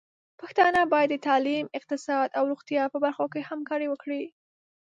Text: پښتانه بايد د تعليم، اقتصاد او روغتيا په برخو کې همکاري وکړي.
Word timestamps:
پښتانه 0.41 0.81
بايد 0.91 1.09
د 1.11 1.15
تعليم، 1.27 1.65
اقتصاد 1.79 2.27
او 2.37 2.43
روغتيا 2.51 2.83
په 2.93 2.97
برخو 3.05 3.25
کې 3.33 3.47
همکاري 3.49 3.87
وکړي. 3.89 4.23